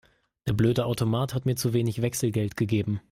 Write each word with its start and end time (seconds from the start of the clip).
Der 0.47 0.53
blöde 0.53 0.87
Automat 0.87 1.35
hat 1.35 1.45
mir 1.45 1.55
zu 1.55 1.73
wenig 1.73 2.01
Wechselgeld 2.01 2.57
gegeben. 2.57 2.99